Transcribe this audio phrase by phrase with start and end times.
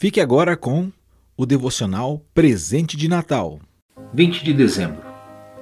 [0.00, 0.92] Fique agora com
[1.36, 3.58] o devocional Presente de Natal.
[4.14, 5.02] 20 de dezembro.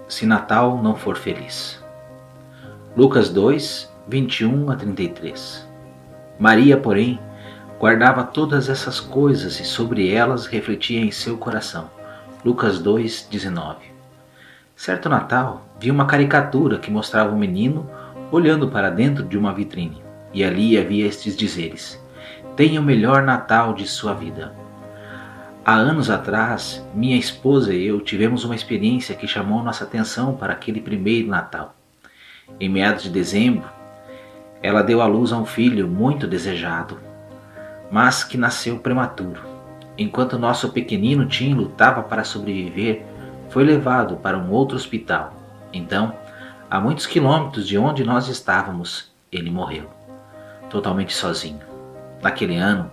[0.07, 1.83] Se Natal não for feliz.
[2.95, 5.67] Lucas 2, 21 a 33.
[6.39, 7.19] Maria, porém,
[7.81, 11.89] guardava todas essas coisas e sobre elas refletia em seu coração.
[12.45, 13.87] Lucas 2, 19.
[14.77, 17.89] Certo Natal, vi uma caricatura que mostrava um menino
[18.31, 20.03] olhando para dentro de uma vitrine,
[20.35, 21.99] e ali havia estes dizeres:
[22.57, 24.55] Tenha o melhor Natal de sua vida.
[25.63, 30.55] Há anos atrás, minha esposa e eu tivemos uma experiência que chamou nossa atenção para
[30.55, 31.75] aquele primeiro Natal.
[32.59, 33.69] Em meados de dezembro,
[34.63, 36.99] ela deu à luz a um filho muito desejado,
[37.91, 39.43] mas que nasceu prematuro.
[39.99, 43.05] Enquanto nosso pequenino Tim lutava para sobreviver,
[43.51, 45.35] foi levado para um outro hospital.
[45.75, 46.15] Então,
[46.71, 49.91] a muitos quilômetros de onde nós estávamos, ele morreu,
[50.71, 51.76] totalmente sozinho.
[52.23, 52.91] Naquele ano,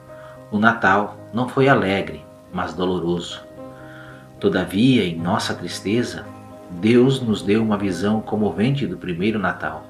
[0.52, 3.42] o Natal não foi alegre, mas doloroso.
[4.40, 6.26] Todavia, em nossa tristeza,
[6.70, 9.86] Deus nos deu uma visão comovente do primeiro Natal.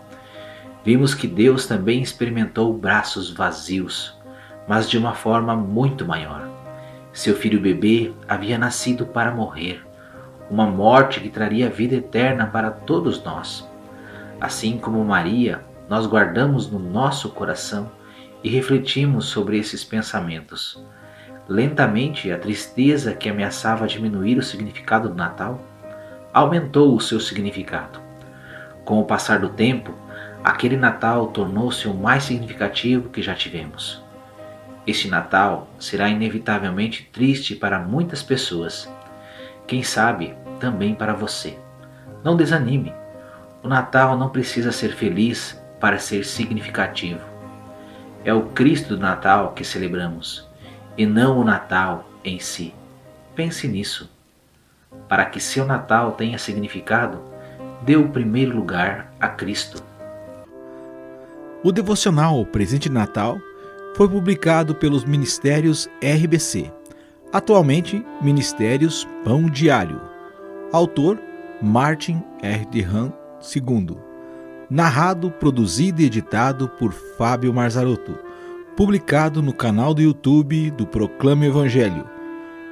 [0.86, 4.18] Vimos que Deus também experimentou braços vazios,
[4.68, 6.48] mas de uma forma muito maior.
[7.12, 9.86] Seu filho bebê havia nascido para morrer,
[10.50, 13.68] uma morte que traria vida eterna para todos nós.
[14.42, 17.90] Assim como Maria, nós guardamos no nosso coração
[18.44, 20.84] e refletimos sobre esses pensamentos.
[21.48, 25.62] Lentamente, a tristeza que ameaçava diminuir o significado do Natal
[26.34, 28.00] aumentou o seu significado.
[28.84, 29.94] Com o passar do tempo,
[30.44, 34.04] aquele Natal tornou-se o mais significativo que já tivemos.
[34.86, 38.92] Este Natal será inevitavelmente triste para muitas pessoas.
[39.66, 41.58] Quem sabe também para você.
[42.24, 42.94] Não desanime.
[43.62, 47.33] O Natal não precisa ser feliz para ser significativo.
[48.26, 50.48] É o Cristo do Natal que celebramos,
[50.98, 52.74] e não o Natal em si.
[53.36, 54.10] Pense nisso.
[55.10, 57.20] Para que seu Natal tenha significado,
[57.82, 59.84] dê o primeiro lugar a Cristo.
[61.64, 63.38] O devocional Presente de Natal
[63.96, 66.72] foi publicado pelos Ministérios RBC,
[67.32, 70.02] atualmente Ministérios Pão Diário.
[70.72, 71.20] Autor
[71.62, 72.66] Martin R.
[72.66, 73.12] de Han
[73.56, 74.13] II
[74.74, 78.18] narrado, produzido e editado por Fábio Marzarotto,
[78.76, 82.10] publicado no canal do YouTube do Proclame o Evangelho,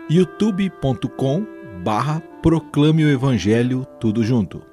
[0.09, 1.45] youtube.com
[1.83, 4.70] barra Proclame o Evangelho, tudo junto.